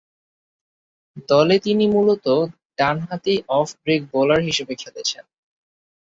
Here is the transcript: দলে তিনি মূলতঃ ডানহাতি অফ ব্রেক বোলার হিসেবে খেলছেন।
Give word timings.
দলে 1.29 1.55
তিনি 1.59 1.85
মূলতঃ 1.87 2.37
ডানহাতি 2.79 3.35
অফ 3.57 3.67
ব্রেক 3.81 4.01
বোলার 4.11 4.41
হিসেবে 4.47 4.73
খেলছেন। 4.75 5.23